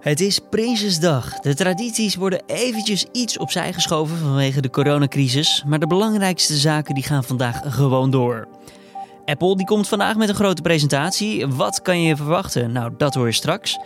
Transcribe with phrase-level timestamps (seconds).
[0.00, 1.38] Het is Prinsjesdag.
[1.38, 7.04] De tradities worden eventjes iets opzij geschoven vanwege de coronacrisis, maar de belangrijkste zaken die
[7.04, 8.48] gaan vandaag gewoon door.
[9.24, 11.46] Apple die komt vandaag met een grote presentatie.
[11.46, 12.72] Wat kan je verwachten?
[12.72, 13.78] Nou, dat hoor je straks.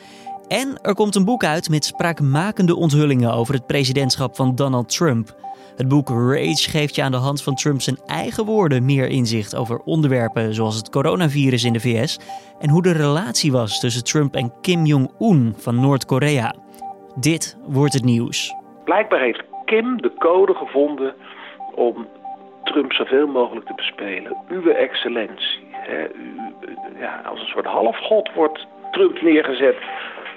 [0.48, 5.36] En er komt een boek uit met spraakmakende onthullingen over het presidentschap van Donald Trump.
[5.76, 9.56] Het boek Rage geeft je aan de hand van Trump zijn eigen woorden meer inzicht
[9.56, 12.18] over onderwerpen zoals het coronavirus in de VS
[12.60, 16.54] en hoe de relatie was tussen Trump en Kim Jong-un van Noord-Korea.
[17.14, 18.54] Dit wordt het nieuws.
[18.84, 21.14] Blijkbaar heeft Kim de code gevonden
[21.74, 22.06] om
[22.64, 24.36] Trump zoveel mogelijk te bespelen.
[24.48, 25.66] Uwe excellentie.
[25.70, 26.34] Hè, u,
[26.98, 29.76] ja, als een soort halfgod wordt Trump neergezet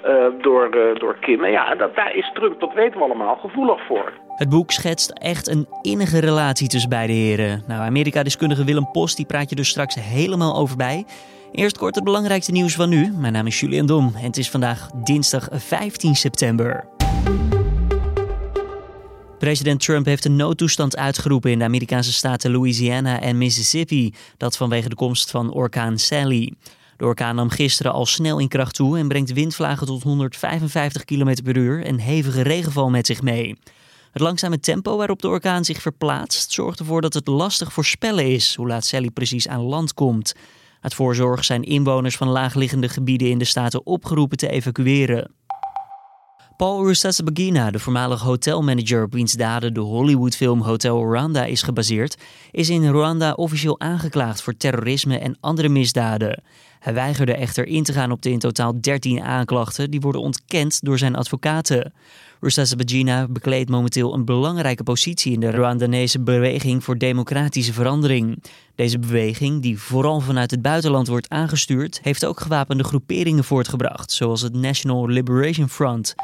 [0.06, 1.44] uh, door, uh, door Kim.
[1.44, 4.12] En ja, dat, daar is Trump, dat weten we allemaal, gevoelig voor.
[4.38, 7.62] Het boek schetst echt een innige relatie tussen beide heren.
[7.66, 11.04] Nou, Amerika-deskundige Willem Post die praat je dus straks helemaal over bij.
[11.52, 13.12] Eerst kort het belangrijkste nieuws van nu.
[13.16, 16.88] Mijn naam is Julian Dom en het is vandaag dinsdag 15 september.
[19.38, 24.14] President Trump heeft een noodtoestand uitgeroepen in de Amerikaanse staten Louisiana en Mississippi.
[24.36, 26.52] Dat vanwege de komst van orkaan Sally.
[26.96, 31.42] De orkaan nam gisteren al snel in kracht toe en brengt windvlagen tot 155 km
[31.44, 33.56] per uur en hevige regenval met zich mee.
[34.18, 38.54] Het langzame tempo waarop de orkaan zich verplaatst zorgt ervoor dat het lastig voorspellen is
[38.54, 40.34] hoe laat Sally precies aan land komt.
[40.80, 45.30] Uit voorzorg zijn inwoners van laagliggende gebieden in de staten opgeroepen te evacueren.
[46.56, 52.16] Paul Rusesabagina, de voormalige hotelmanager op wiens daden de Hollywoodfilm Hotel Rwanda is gebaseerd,
[52.50, 56.42] is in Rwanda officieel aangeklaagd voor terrorisme en andere misdaden.
[56.78, 60.84] Hij weigerde echter in te gaan op de in totaal 13 aanklachten die worden ontkend
[60.84, 61.92] door zijn advocaten.
[62.40, 68.42] Rusesabagina bekleedt momenteel een belangrijke positie in de Rwandanese beweging voor democratische verandering.
[68.74, 74.40] Deze beweging, die vooral vanuit het buitenland wordt aangestuurd, heeft ook gewapende groeperingen voortgebracht, zoals
[74.40, 76.14] het National Liberation Front.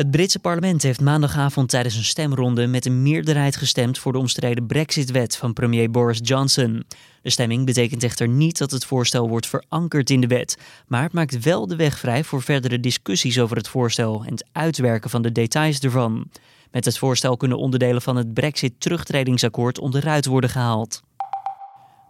[0.00, 4.66] Het Britse parlement heeft maandagavond tijdens een stemronde met een meerderheid gestemd voor de omstreden
[4.66, 6.84] Brexit-wet van premier Boris Johnson.
[7.22, 11.12] De stemming betekent echter niet dat het voorstel wordt verankerd in de wet, maar het
[11.12, 15.22] maakt wel de weg vrij voor verdere discussies over het voorstel en het uitwerken van
[15.22, 16.30] de details ervan.
[16.70, 21.02] Met het voorstel kunnen onderdelen van het Brexit-terugtredingsakkoord onderuit worden gehaald.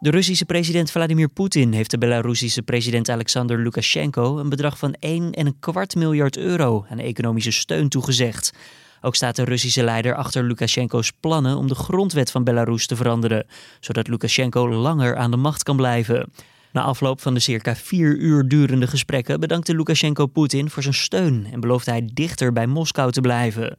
[0.01, 5.99] De Russische president Vladimir Poetin heeft de Belarusische president Alexander Lukashenko een bedrag van 1,25
[5.99, 8.53] miljard euro aan economische steun toegezegd.
[9.01, 13.47] Ook staat de Russische leider achter Lukashenko's plannen om de grondwet van Belarus te veranderen,
[13.81, 16.33] zodat Lukashenko langer aan de macht kan blijven.
[16.73, 21.47] Na afloop van de circa vier uur durende gesprekken bedankte Lukashenko Poetin voor zijn steun
[21.53, 23.77] en beloofde hij dichter bij Moskou te blijven.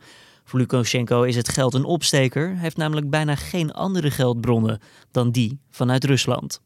[0.52, 2.58] Voor Lukashenko is het geld een opsteker.
[2.58, 4.80] Heeft namelijk bijna geen andere geldbronnen
[5.12, 6.62] dan die vanuit Rusland.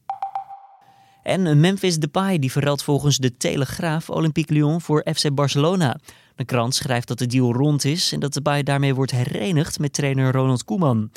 [1.22, 5.98] En Memphis Depay die verruilt volgens de Telegraaf Olympique Lyon voor FC Barcelona.
[6.34, 9.92] De krant schrijft dat de deal rond is en dat Depay daarmee wordt herenigd met
[9.92, 11.10] trainer Ronald Koeman.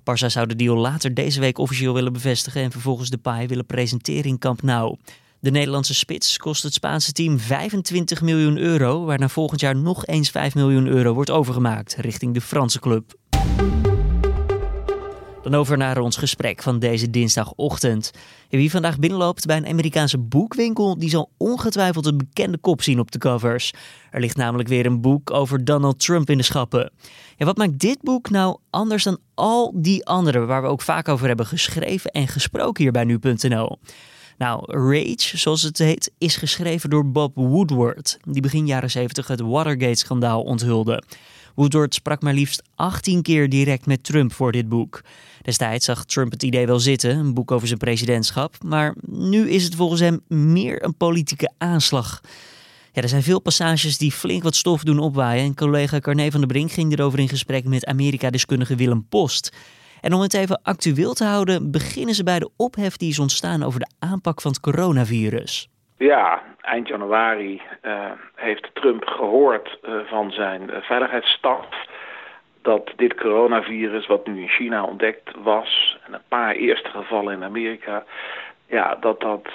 [0.00, 4.30] Barça zou de deal later deze week officieel willen bevestigen en vervolgens Depay willen presenteren
[4.30, 4.96] in Camp Nou.
[5.42, 10.30] De Nederlandse spits kost het Spaanse team 25 miljoen euro, waarna volgend jaar nog eens
[10.30, 13.14] 5 miljoen euro wordt overgemaakt richting de Franse club.
[15.42, 18.10] Dan over naar ons gesprek van deze dinsdagochtend.
[18.48, 23.10] Wie vandaag binnenloopt bij een Amerikaanse boekwinkel, die zal ongetwijfeld een bekende kop zien op
[23.10, 23.72] de covers.
[24.10, 26.92] Er ligt namelijk weer een boek over Donald Trump in de schappen.
[27.36, 31.08] Ja, wat maakt dit boek nou anders dan al die andere waar we ook vaak
[31.08, 33.78] over hebben geschreven en gesproken hier bij nu.nl?
[34.40, 39.40] Nou, Rage, zoals het heet, is geschreven door Bob Woodward, die begin jaren 70 het
[39.40, 41.02] Watergate-schandaal onthulde.
[41.54, 45.02] Woodward sprak maar liefst 18 keer direct met Trump voor dit boek.
[45.42, 49.64] Destijds zag Trump het idee wel zitten, een boek over zijn presidentschap, maar nu is
[49.64, 52.20] het volgens hem meer een politieke aanslag.
[52.92, 56.40] Ja, er zijn veel passages die flink wat stof doen opwaaien en collega Carne van
[56.40, 59.52] der Brink ging erover in gesprek met Amerika-deskundige Willem Post.
[60.00, 63.62] En om het even actueel te houden, beginnen ze bij de ophef die is ontstaan
[63.62, 65.68] over de aanpak van het coronavirus.
[65.96, 71.66] Ja, eind januari uh, heeft Trump gehoord uh, van zijn uh, veiligheidsstaf
[72.62, 77.44] dat dit coronavirus, wat nu in China ontdekt was, en een paar eerste gevallen in
[77.44, 78.04] Amerika,
[78.66, 79.46] ja, dat dat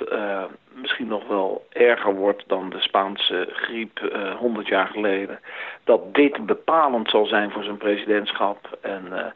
[0.73, 3.99] misschien nog wel erger wordt dan de Spaanse griep
[4.39, 5.39] 100 jaar geleden.
[5.83, 9.33] Dat dit bepalend zal zijn voor zijn presidentschap en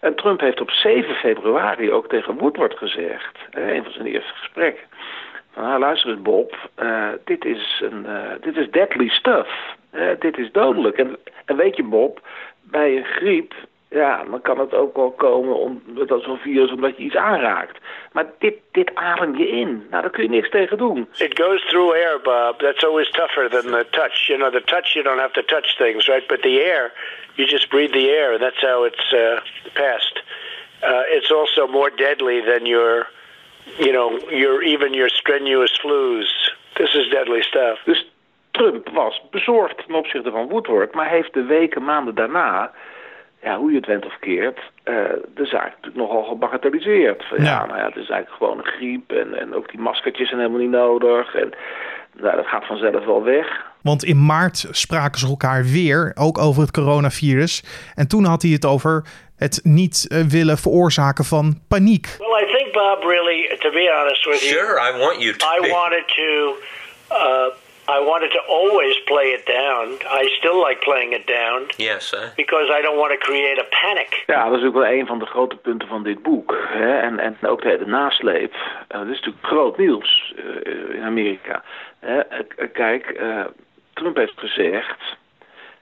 [0.00, 4.32] en Trump heeft op 7 februari ook tegen Woodward gezegd, uh, een van zijn eerste
[4.32, 4.84] gesprekken,
[5.52, 9.76] van nou, luister eens Bob, uh, dit, is een, uh, dit is deadly stuff,
[10.18, 10.98] dit is dodelijk.
[11.44, 12.20] En weet je Bob,
[12.62, 13.54] bij een griep
[13.90, 17.78] ja, dan kan het ook wel komen om, dat zo'n virus omdat je iets aanraakt.
[18.12, 19.86] Maar dit, dit adem je in.
[19.90, 21.08] Nou, daar kun je niks tegen doen.
[21.18, 22.58] It goes through air, Bob.
[22.58, 24.26] That's always tougher than the touch.
[24.26, 26.28] You know, the touch you don't have to touch things, right?
[26.28, 26.92] But the air,
[27.34, 28.38] you just breathe the air.
[28.38, 29.40] That's how it's uh,
[29.74, 30.22] passed.
[30.82, 33.06] Uh, it's also more deadly than your,
[33.78, 36.28] you know, your even your strenuous flus.
[36.76, 37.78] This is deadly stuff.
[37.84, 38.06] Dus
[38.50, 42.72] Trump was bezorgd ten opzichte van Woodward, maar heeft de weken, maanden daarna
[43.42, 44.94] ja, hoe je het went of keert, uh,
[45.34, 47.24] de zaak natuurlijk nogal gebagatelliseerd.
[47.36, 47.44] Ja.
[47.44, 47.66] ja.
[47.66, 50.60] nou ja, het is eigenlijk gewoon een griep en, en ook die maskertjes zijn helemaal
[50.60, 51.34] niet nodig.
[51.34, 51.52] En
[52.12, 53.68] nou, dat gaat vanzelf wel weg.
[53.82, 57.64] Want in maart spraken ze elkaar weer, ook over het coronavirus.
[57.94, 59.04] En toen had hij het over
[59.36, 62.16] het niet uh, willen veroorzaken van paniek.
[62.18, 65.46] Well, I think Bob really, to be honest with you, sure, I want you to.
[65.46, 66.56] I wanted to.
[67.10, 67.46] Uh,
[67.96, 69.84] I wanted to always play it down.
[70.20, 71.58] I still like playing it down.
[71.76, 72.32] Yes, sir.
[72.36, 74.22] Because I don't want to create a panic.
[74.26, 76.58] Ja, dat is ook wel een van de grote punten van dit boek.
[76.68, 76.98] Hè?
[76.98, 78.54] En, en ook de hele nasleep.
[78.54, 81.62] Uh, dat is natuurlijk groot nieuws uh, in Amerika.
[82.04, 82.20] Uh,
[82.72, 83.20] kijk,
[83.94, 85.18] Trump heeft gezegd...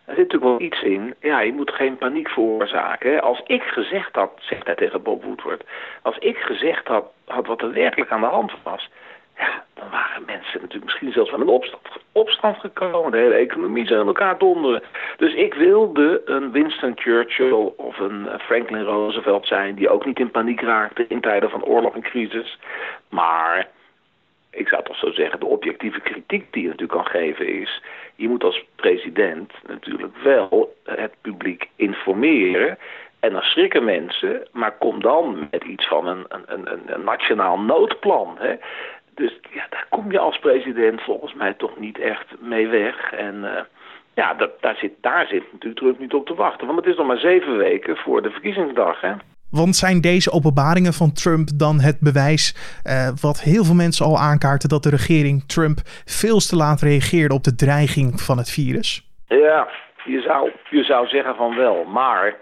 [0.05, 1.15] Er zit natuurlijk wel iets in.
[1.21, 3.23] Ja, je moet geen paniek veroorzaken.
[3.23, 5.65] Als ik gezegd had, zegt hij tegen Bob Woodward...
[6.03, 8.89] Als ik gezegd had, had wat er werkelijk aan de hand was
[9.39, 11.83] ja, dan waren mensen natuurlijk misschien zelfs van een opstand,
[12.13, 13.11] opstand gekomen.
[13.11, 14.83] De hele economie zou in elkaar donderen.
[15.17, 19.75] Dus ik wilde een Winston Churchill of een eh, Franklin Roosevelt zijn...
[19.75, 22.59] die ook niet in paniek raakte in tijden van oorlog en crisis.
[23.09, 23.69] Maar
[24.51, 27.83] ik zou toch zo zeggen, de objectieve kritiek die je natuurlijk kan geven is...
[28.15, 32.79] je moet als president natuurlijk wel het publiek informeren...
[33.21, 37.61] En dan schrikken mensen, maar kom dan met iets van een, een, een, een nationaal
[37.61, 38.37] noodplan.
[38.39, 38.55] Hè?
[39.19, 43.13] Dus ja, daar kom je als president volgens mij toch niet echt mee weg.
[43.13, 43.51] En uh,
[44.15, 46.67] ja, dat, daar, zit, daar zit natuurlijk Trump niet op te wachten.
[46.67, 49.01] Want het is nog maar zeven weken voor de verkiezingsdag.
[49.01, 49.13] Hè?
[49.51, 52.55] Want zijn deze openbaringen van Trump dan het bewijs
[52.85, 57.35] uh, wat heel veel mensen al aankaarten dat de regering Trump veel te laat reageerde
[57.35, 59.07] op de dreiging van het virus?
[59.27, 59.69] Ja,
[60.05, 62.37] je zou, je zou zeggen van wel, maar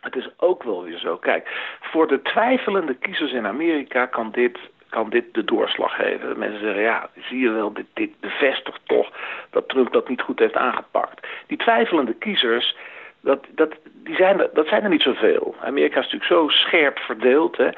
[0.00, 1.16] het is ook wel weer zo.
[1.16, 1.48] Kijk,
[1.80, 4.58] voor de twijfelende kiezers in Amerika kan dit
[4.90, 6.38] kan dit de doorslag geven.
[6.38, 9.10] Mensen zeggen, ja, zie je wel, dit, bevestigt toch
[9.50, 11.26] dat Trump dat niet goed heeft aangepakt.
[11.46, 12.76] Die twijfelende kiezers,
[13.20, 15.54] dat, dat, die zijn, er, dat zijn er niet zoveel.
[15.60, 17.56] Amerika is natuurlijk zo scherp verdeeld.
[17.56, 17.68] Hè.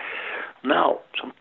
[0.60, 1.32] Nou, zo'n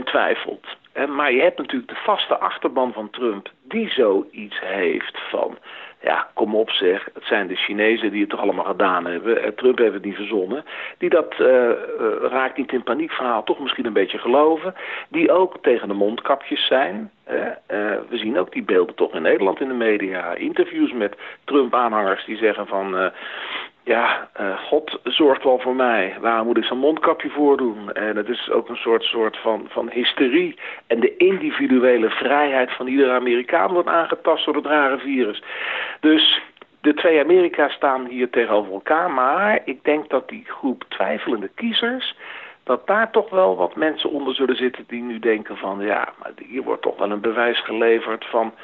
[0.00, 0.66] 10% twijfelt.
[1.08, 5.58] Maar je hebt natuurlijk de vaste achterban van Trump die zoiets heeft van...
[6.00, 9.42] Ja, kom op zeg, het zijn de Chinezen die het toch allemaal gedaan hebben.
[9.42, 10.64] Eh, Trump heeft het niet verzonnen.
[10.98, 11.70] Die dat uh,
[12.20, 14.74] raakt niet in paniek verhaal toch misschien een beetje geloven.
[15.08, 17.10] Die ook tegen de mondkapjes zijn.
[18.08, 20.34] We zien ook die beelden toch in Nederland in de media.
[20.34, 23.12] Interviews met Trump-aanhangers die zeggen van
[23.86, 26.16] ja, uh, God zorgt wel voor mij.
[26.20, 27.92] Waarom moet ik zo'n mondkapje voordoen?
[27.92, 30.58] En het is ook een soort, soort van, van hysterie.
[30.86, 35.42] En de individuele vrijheid van iedere Amerikaan wordt aangetast door het rare virus.
[36.00, 36.42] Dus
[36.80, 39.10] de twee Amerika's staan hier tegenover elkaar.
[39.10, 42.16] Maar ik denk dat die groep twijfelende kiezers...
[42.64, 45.80] dat daar toch wel wat mensen onder zullen zitten die nu denken van...
[45.80, 48.54] ja, maar hier wordt toch wel een bewijs geleverd van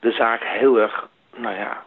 [0.00, 1.08] de zaak heel erg...
[1.36, 1.84] nou ja,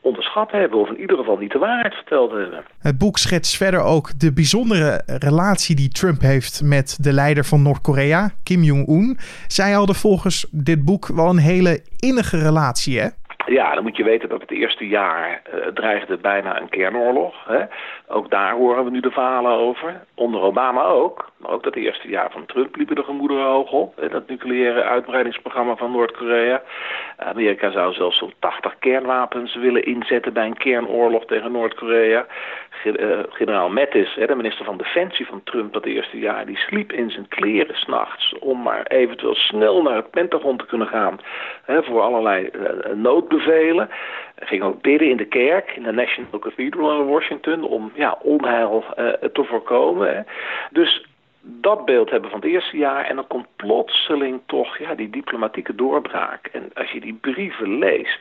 [0.00, 2.64] onderschat hebben of in ieder geval niet de waarheid verteld hebben.
[2.78, 7.62] Het boek schetst verder ook de bijzondere relatie die Trump heeft met de leider van
[7.62, 9.18] Noord-Korea, Kim Jong-un.
[9.46, 13.08] Zij hadden volgens dit boek wel een hele innige relatie, hè?
[13.48, 17.34] Ja, dan moet je weten dat het eerste jaar uh, dreigde bijna een kernoorlog.
[17.46, 17.64] Hè.
[18.06, 20.00] Ook daar horen we nu de verhalen over.
[20.14, 21.30] Onder Obama ook.
[21.36, 23.96] Maar ook dat eerste jaar van Trump liepen de gemoederen hoog op.
[23.96, 26.62] Hè, dat nucleaire uitbreidingsprogramma van Noord-Korea.
[27.16, 32.26] Amerika zou zelfs zo'n 80 kernwapens willen inzetten bij een kernoorlog tegen Noord-Korea.
[32.84, 37.10] Eh, generaal Mattis, de minister van Defensie van Trump dat eerste jaar, die sliep in
[37.10, 41.18] zijn kleren s'nachts om maar eventueel snel naar het Pentagon te kunnen gaan
[41.64, 43.37] hè, voor allerlei uh.
[43.44, 48.18] Hij ging ook bidden in de kerk, in de National Cathedral in Washington, om ja,
[48.22, 50.26] onheil uh, te voorkomen.
[50.70, 51.06] Dus
[51.40, 55.74] dat beeld hebben van het eerste jaar en dan komt plotseling toch ja, die diplomatieke
[55.74, 56.46] doorbraak.
[56.46, 58.20] En als je die brieven leest,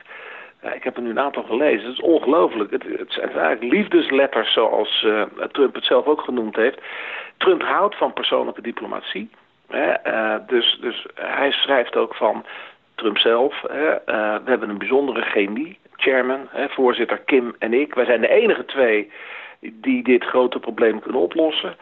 [0.62, 1.86] ik heb er nu een aantal gelezen.
[1.86, 2.72] Het is ongelooflijk.
[2.72, 5.22] Het, het, zijn eigenlijk liefdesletters zoals uh,
[5.52, 6.82] Trump het zelf ook genoemd heeft.
[7.38, 9.30] Trump houdt van persoonlijke diplomatie.
[9.68, 9.94] Hè?
[10.08, 12.46] Uh, dus, dus hij schrijft ook van
[12.98, 13.62] Trump zelf.
[13.68, 13.92] Hè?
[13.92, 15.80] Uh, we hebben een bijzondere chemie.
[15.96, 17.94] Chairman, hè, voorzitter Kim en ik.
[17.94, 19.12] Wij zijn de enige twee
[19.60, 21.76] die dit grote probleem kunnen oplossen.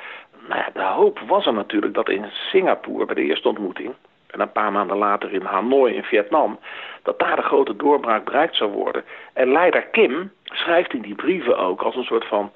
[0.47, 3.93] Nou ja, de hoop was er natuurlijk dat in Singapore bij de eerste ontmoeting
[4.27, 6.59] en een paar maanden later in Hanoi in Vietnam,
[7.03, 9.03] dat daar de grote doorbraak bereikt zou worden.
[9.33, 12.51] En leider Kim schrijft in die brieven ook als een soort van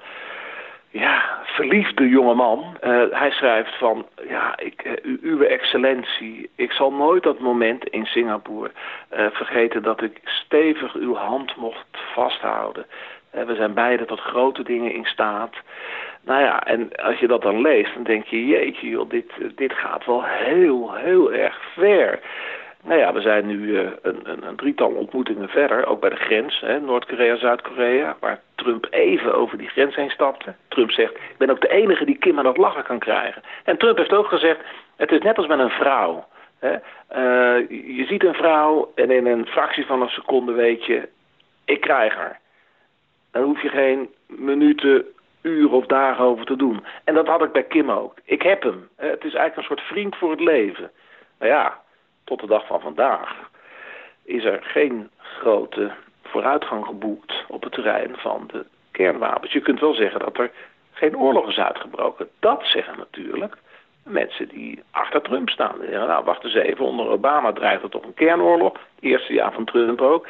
[0.90, 2.76] ja, verliefde jongeman.
[2.84, 8.06] Uh, hij schrijft van, ja, ik, uh, uw excellentie, ik zal nooit dat moment in
[8.06, 8.70] Singapore
[9.12, 12.86] uh, vergeten dat ik stevig uw hand mocht vasthouden.
[13.30, 15.54] we zijn beide tot grote dingen in staat.
[16.24, 19.72] Nou ja, en als je dat dan leest, dan denk je, jeetje joh, dit, dit
[19.72, 22.20] gaat wel heel, heel erg ver.
[22.82, 26.16] Nou ja, we zijn nu uh, een, een, een, drietal ontmoetingen verder, ook bij de
[26.16, 30.54] grens, Noord-Korea, Zuid-Korea, waar Trump even over die grens heen stapte.
[30.68, 33.42] Trump zegt, ik ben ook de enige die Kim aan het lachen kan krijgen.
[33.64, 34.60] En Trump heeft ook gezegd,
[34.96, 36.26] het is net als met een vrouw.
[36.58, 36.72] Hè?
[36.72, 41.08] Uh, je ziet een vrouw en in een fractie van een seconde weet je,
[41.64, 42.40] ik krijg haar.
[43.32, 45.06] Dan hoef je geen minuten,
[45.42, 46.84] uren of dagen over te doen.
[47.04, 48.14] En dat had ik bij Kim ook.
[48.24, 48.88] Ik heb hem.
[48.96, 50.90] Het is eigenlijk een soort vriend voor het leven.
[51.38, 51.80] Nou ja,
[52.30, 53.50] tot de dag van vandaag
[54.24, 55.90] is er geen grote
[56.22, 59.52] vooruitgang geboekt op het terrein van de kernwapens.
[59.52, 60.50] Je kunt wel zeggen dat er
[60.92, 62.28] geen oorlog is uitgebroken.
[62.38, 63.56] Dat zeggen natuurlijk
[64.02, 65.78] mensen die achter Trump staan.
[65.78, 68.76] Die zeggen, nou, wacht eens even, onder Obama dreigt er toch een kernoorlog.
[69.00, 70.26] eerste jaar van Trump ook.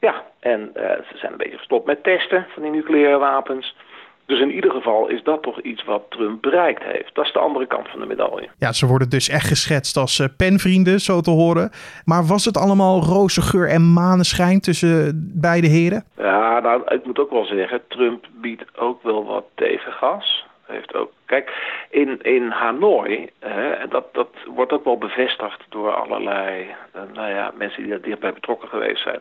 [0.00, 3.76] Ja, en uh, ze zijn een beetje gestopt met testen van die nucleaire wapens.
[4.26, 7.14] Dus in ieder geval is dat toch iets wat Trump bereikt heeft.
[7.14, 8.48] Dat is de andere kant van de medaille.
[8.58, 11.70] Ja, ze worden dus echt geschetst als uh, penvrienden, zo te horen.
[12.04, 16.04] Maar was het allemaal roze geur en maneschijn tussen beide heren?
[16.16, 20.44] Ja, nou, ik moet ook wel zeggen, Trump biedt ook wel wat tegengas.
[20.66, 21.52] Heeft ook, kijk,
[21.90, 27.52] in, in Hanoi, hè, dat, dat wordt ook wel bevestigd door allerlei uh, nou ja,
[27.54, 29.20] mensen die daar dichtbij betrokken geweest zijn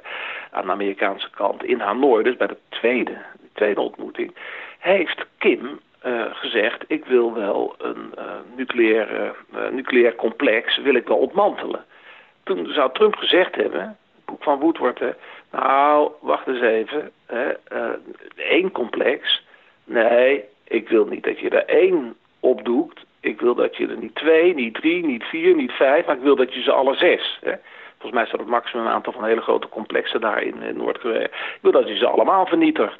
[0.51, 1.63] aan de Amerikaanse kant.
[1.63, 4.35] In Hanoi, dus bij de tweede, de tweede ontmoeting,
[4.81, 11.07] heeft Kim uh, gezegd: ik wil wel een uh, nucleair, uh, nucleair complex wil ik
[11.07, 11.85] wel ontmantelen.
[12.43, 15.01] Toen zou Trump gezegd hebben, het boek van Woodward,
[15.51, 17.11] nou wacht eens even,
[18.35, 19.43] één complex.
[19.83, 23.05] Nee, ik wil niet dat je er één opdoekt.
[23.19, 26.21] Ik wil dat je er niet twee, niet drie, niet vier, niet vijf, maar ik
[26.21, 27.39] wil dat je ze alle zes.
[27.41, 27.53] Hè?
[27.91, 31.23] Volgens mij staat het maximum aantal van hele grote complexen daar in, in Noord-Korea.
[31.23, 32.97] Ik wil dat je ze allemaal vernietigt.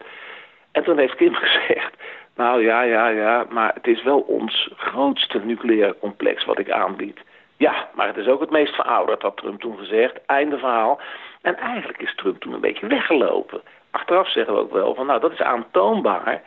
[0.72, 1.94] En toen heeft Kim gezegd,
[2.36, 7.20] nou ja, ja, ja, maar het is wel ons grootste nucleaire complex wat ik aanbied.
[7.58, 10.26] Ja, maar het is ook het meest verouderd, had Trump toen gezegd.
[10.26, 11.00] Einde verhaal.
[11.42, 13.62] En eigenlijk is Trump toen een beetje weggelopen.
[13.92, 16.42] Achteraf zeggen we ook wel van, nou dat is aantoonbaar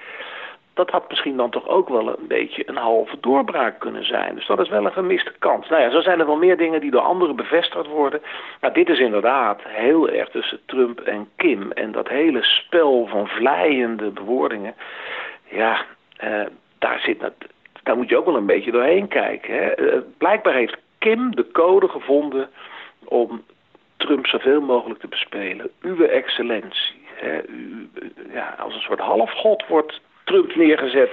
[0.75, 4.35] dat had misschien dan toch ook wel een beetje een halve doorbraak kunnen zijn.
[4.35, 5.69] Dus dat is wel een gemiste kans.
[5.69, 8.23] Nou ja, zo zijn er wel meer dingen die door anderen bevestigd worden.
[8.61, 11.73] Maar dit is inderdaad heel erg tussen Trump en Kim.
[11.73, 14.75] En dat hele spel van vlijende bewoordingen.
[15.49, 15.85] Ja,
[16.17, 16.47] eh,
[16.79, 17.31] daar, zit,
[17.83, 19.55] daar moet je ook wel een beetje doorheen kijken.
[19.55, 19.71] Hè.
[19.71, 22.49] Eh, blijkbaar heeft Kim de code gevonden
[23.05, 23.45] om
[23.97, 25.71] Trump zoveel mogelijk te bespelen.
[25.81, 27.03] Uw excellentie.
[27.15, 27.41] Hè,
[28.33, 31.11] ja, als een soort halfgod wordt Trump neergezet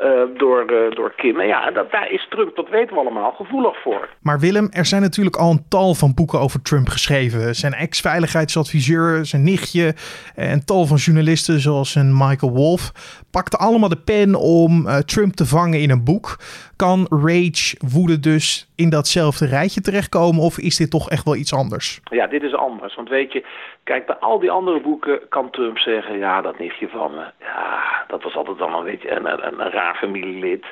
[0.00, 1.40] uh, door, uh, door Kim.
[1.40, 4.08] En ja, dat, daar is Trump, dat weten we allemaal, gevoelig voor.
[4.22, 7.54] Maar Willem, er zijn natuurlijk al een tal van boeken over Trump geschreven.
[7.54, 9.94] Zijn ex-veiligheidsadviseur, zijn nichtje
[10.34, 12.92] en tal van journalisten zoals een Michael Wolff
[13.30, 16.36] pakten allemaal de pen om uh, Trump te vangen in een boek.
[16.76, 21.54] Kan rage, woede dus in datzelfde rijtje terechtkomen of is dit toch echt wel iets
[21.54, 22.00] anders?
[22.04, 22.94] Ja, dit is anders.
[22.94, 23.44] Want weet je,
[23.84, 26.18] kijk, bij al die andere boeken kan Trump zeggen...
[26.18, 29.70] ja, dat nichtje van me, ja, dat was altijd dan een beetje een, een, een
[29.70, 30.64] raar familielid.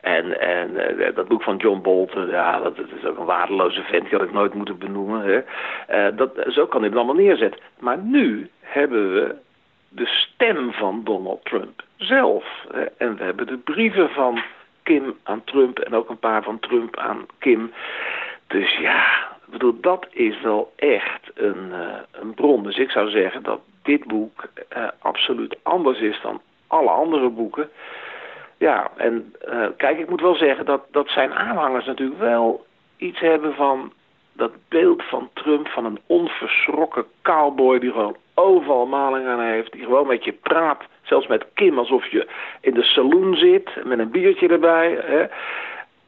[0.00, 4.02] En, en uh, dat boek van John Bolton, ja, dat, is ook een waardeloze vent.
[4.02, 5.20] Die had ik nooit moeten benoemen.
[5.20, 5.36] Hè.
[6.08, 7.60] Uh, dat, zo kan hij het allemaal neerzetten.
[7.78, 9.34] Maar nu hebben we
[9.94, 12.44] de stem van Donald Trump zelf.
[12.96, 14.42] En we hebben de brieven van
[14.82, 17.72] Kim aan Trump en ook een paar van Trump aan Kim.
[18.46, 22.62] Dus ja, bedoel, dat is wel echt een, uh, een bron.
[22.62, 27.70] Dus ik zou zeggen dat dit boek uh, absoluut anders is dan alle andere boeken.
[28.58, 33.20] Ja, en uh, kijk, ik moet wel zeggen dat, dat zijn aanhangers natuurlijk wel iets
[33.20, 33.92] hebben van
[34.32, 39.84] dat beeld van Trump van een onverschrokken cowboy die gewoon overal maling aan heeft, die
[39.84, 42.28] gewoon met je praat, zelfs met Kim alsof je
[42.60, 44.98] in de saloon zit met een biertje erbij.
[45.02, 45.26] Hè.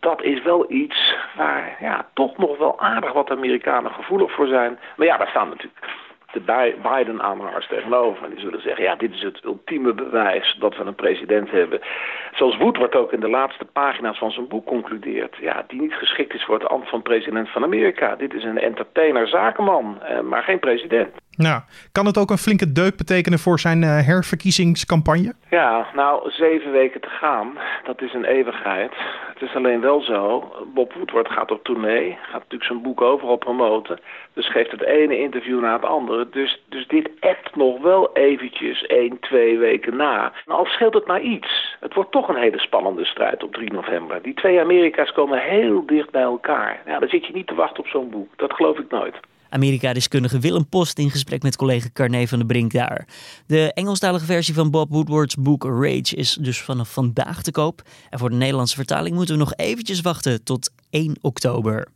[0.01, 4.79] Dat is wel iets waar ja, toch nog wel aardig wat Amerikanen gevoelig voor zijn.
[4.97, 5.87] Maar ja, daar staan natuurlijk
[6.35, 8.25] de Biden-aanhangers tegenover.
[8.25, 11.81] En die zullen zeggen, ja, dit is het ultieme bewijs dat we een president hebben.
[12.33, 15.37] Zoals Woodward ook in de laatste pagina's van zijn boek concludeert.
[15.41, 18.17] Ja, die niet geschikt is voor het ambt van president van Amerika.
[18.17, 21.24] Dit is een entertainer, zakenman, eh, maar geen president.
[21.37, 21.63] Nou,
[21.93, 25.35] kan het ook een flinke deuk betekenen voor zijn uh, herverkiezingscampagne?
[25.51, 28.93] Ja, nou, zeven weken te gaan, dat is een eeuwigheid.
[29.35, 33.37] Het is alleen wel zo, Bob Woodward gaat op tournee, gaat natuurlijk zijn boek overal
[33.37, 34.01] promoten.
[34.33, 36.29] Dus geeft het ene interview na het andere.
[36.31, 40.33] Dus, dus dit appt nog wel eventjes één, twee weken na.
[40.47, 41.77] Al scheelt het maar iets.
[41.81, 44.23] het wordt toch een hele spannende strijd op 3 november.
[44.23, 46.83] Die twee Amerika's komen heel dicht bij elkaar.
[46.87, 48.29] Ja, dan zit je niet te wachten op zo'n boek.
[48.37, 49.17] Dat geloof ik nooit.
[49.55, 53.07] Amerika-deskundige Willem Post in gesprek met collega Carne van de Brink daar.
[53.47, 57.83] De Engelstalige versie van Bob Woodward's boek Rage is dus vanaf vandaag te koop.
[58.11, 61.89] En voor de Nederlandse vertaling moeten we nog eventjes wachten tot 1 oktober.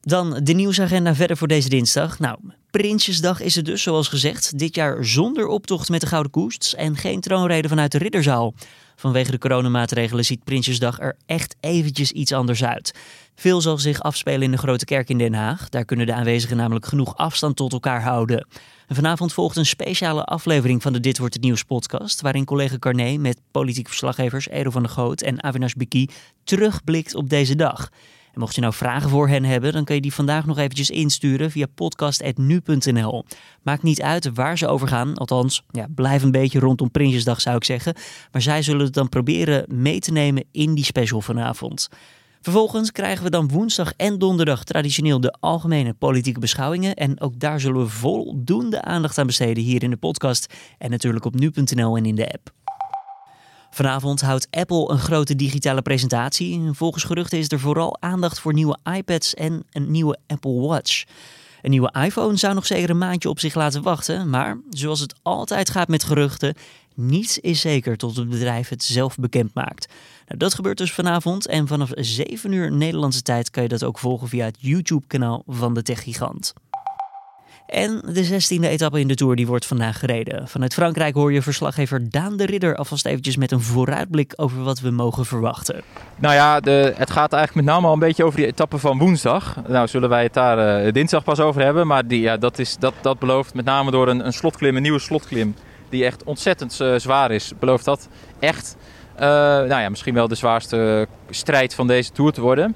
[0.00, 2.18] Dan de nieuwsagenda verder voor deze dinsdag.
[2.18, 2.38] Nou,
[2.70, 4.58] Prinsjesdag is het dus, zoals gezegd.
[4.58, 8.54] Dit jaar zonder optocht met de Gouden Koests en geen troonrede vanuit de Ridderzaal.
[8.96, 12.94] Vanwege de coronamaatregelen ziet Prinsjesdag er echt eventjes iets anders uit.
[13.34, 15.68] Veel zal zich afspelen in de Grote Kerk in Den Haag.
[15.68, 18.46] Daar kunnen de aanwezigen namelijk genoeg afstand tot elkaar houden.
[18.86, 22.20] En vanavond volgt een speciale aflevering van de Dit Wordt Het Nieuws podcast...
[22.20, 26.08] waarin collega Carné met politiek verslaggevers Edo van der Goot en Avinash Biki
[26.44, 27.90] terugblikt op deze dag...
[28.36, 31.50] Mocht je nou vragen voor hen hebben, dan kun je die vandaag nog eventjes insturen
[31.50, 33.24] via podcast.nu.nl.
[33.62, 37.56] Maakt niet uit waar ze over gaan, althans, ja, blijf een beetje rondom Prinsjesdag zou
[37.56, 37.94] ik zeggen.
[38.32, 41.88] Maar zij zullen het dan proberen mee te nemen in die special vanavond.
[42.40, 46.94] Vervolgens krijgen we dan woensdag en donderdag traditioneel de algemene politieke beschouwingen.
[46.94, 51.24] En ook daar zullen we voldoende aandacht aan besteden hier in de podcast en natuurlijk
[51.24, 52.65] op nu.nl en in de app.
[53.76, 56.70] Vanavond houdt Apple een grote digitale presentatie.
[56.72, 61.04] Volgens geruchten is er vooral aandacht voor nieuwe iPads en een nieuwe Apple Watch.
[61.62, 65.14] Een nieuwe iPhone zou nog zeker een maandje op zich laten wachten, maar zoals het
[65.22, 66.54] altijd gaat met geruchten,
[66.94, 69.92] niets is zeker tot het bedrijf het zelf bekend maakt.
[70.26, 73.98] Nou, dat gebeurt dus vanavond en vanaf 7 uur Nederlandse tijd kan je dat ook
[73.98, 76.52] volgen via het YouTube-kanaal van de techgigant.
[77.66, 80.48] En de 16e etappe in de Tour die wordt vandaag gereden.
[80.48, 84.80] Vanuit Frankrijk hoor je verslaggever Daan de Ridder alvast eventjes met een vooruitblik over wat
[84.80, 85.82] we mogen verwachten.
[86.16, 88.98] Nou ja, de, het gaat eigenlijk met name al een beetje over die etappe van
[88.98, 89.56] woensdag.
[89.68, 91.86] Nou zullen wij het daar uh, dinsdag pas over hebben.
[91.86, 94.82] Maar die, ja, dat, is, dat, dat belooft met name door een, een slotklim, een
[94.82, 95.54] nieuwe slotklim.
[95.88, 97.52] Die echt ontzettend uh, zwaar is.
[97.58, 98.08] Belooft dat
[98.38, 98.76] echt,
[99.14, 102.74] uh, nou ja, misschien wel de zwaarste strijd van deze Tour te worden.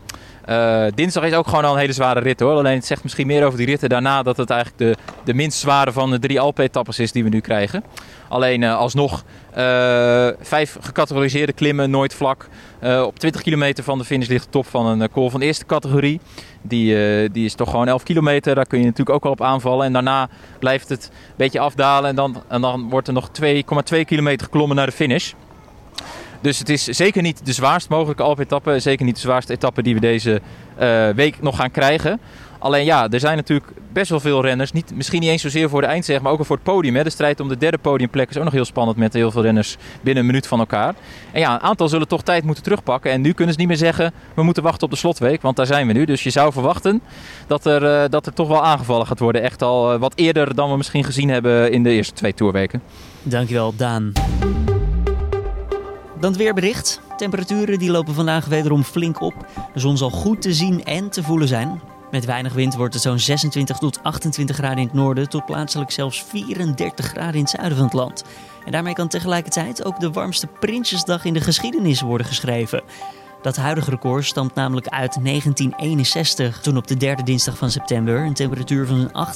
[0.50, 2.57] Uh, dinsdag is ook gewoon al een hele zware rit hoor.
[2.57, 5.59] Alleen het zegt misschien meer over die ritten daarna dat het eigenlijk de, de minst
[5.59, 7.85] zware van de drie Alpe-etappes is die we nu krijgen.
[8.28, 9.25] Alleen uh, alsnog
[9.57, 12.49] uh, vijf gecategoriseerde klimmen, nooit vlak.
[13.04, 15.67] op 20 kilometer van de finish ligt de top van een call van de eerste
[15.67, 16.21] categorie.
[16.63, 19.86] Die, die is toch gewoon 11 kilometer, daar kun je natuurlijk ook al op aanvallen.
[19.86, 24.00] En daarna blijft het een beetje afdalen en dan, en dan wordt er nog 2,2
[24.04, 25.32] kilometer geklommen naar de finish.
[26.41, 28.79] Dus het is zeker niet de zwaarst mogelijke Alpe-etappe.
[28.79, 30.41] Zeker niet de zwaarste etappe die we deze
[30.81, 32.21] uh, week nog gaan krijgen.
[32.59, 34.73] Alleen ja, er zijn natuurlijk best wel veel renners.
[34.73, 36.97] Niet, misschien niet eens zozeer voor de eindzeg, maar ook voor het podium.
[36.97, 37.05] Hè.
[37.05, 39.76] De strijd om de derde podiumplek is ook nog heel spannend met heel veel renners
[40.03, 40.95] binnen een minuut van elkaar.
[41.33, 43.11] En ja, een aantal zullen toch tijd moeten terugpakken.
[43.11, 45.67] En nu kunnen ze niet meer zeggen, we moeten wachten op de slotweek, want daar
[45.67, 46.05] zijn we nu.
[46.05, 47.03] Dus je zou verwachten
[47.47, 49.43] dat er, uh, dat er toch wel aangevallen gaat worden.
[49.43, 52.83] Echt al uh, wat eerder dan we misschien gezien hebben in de eerste twee toerweken.
[53.23, 54.13] Dankjewel, Daan.
[56.21, 57.00] Dan het weerbericht.
[57.17, 59.35] Temperaturen die lopen vandaag wederom flink op.
[59.73, 61.80] De zon zal goed te zien en te voelen zijn.
[62.11, 65.91] Met weinig wind wordt het zo'n 26 tot 28 graden in het noorden, tot plaatselijk
[65.91, 68.25] zelfs 34 graden in het zuiden van het land.
[68.65, 72.83] En daarmee kan tegelijkertijd ook de warmste Prinsjesdag in de geschiedenis worden geschreven.
[73.43, 78.35] Dat huidige record stamt namelijk uit 1961, toen op de derde dinsdag van september een
[78.35, 79.28] temperatuur van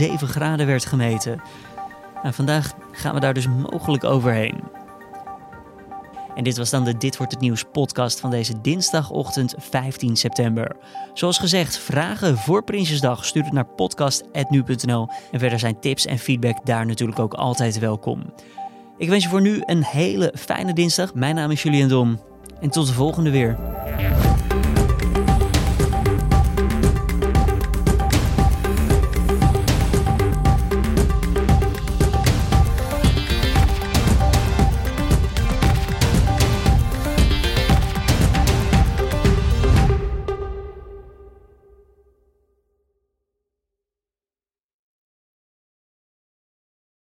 [0.00, 1.40] 28,7 graden werd gemeten.
[2.22, 4.83] Nou, vandaag gaan we daar dus mogelijk overheen.
[6.34, 10.76] En dit was dan de Dit wordt het nieuws podcast van deze dinsdagochtend 15 september.
[11.12, 16.66] Zoals gezegd, vragen voor Prinsjesdag stuur het naar podcast@nu.nl en verder zijn tips en feedback
[16.66, 18.32] daar natuurlijk ook altijd welkom.
[18.98, 21.14] Ik wens je voor nu een hele fijne dinsdag.
[21.14, 22.20] Mijn naam is Julian Dom
[22.60, 23.58] en tot de volgende weer.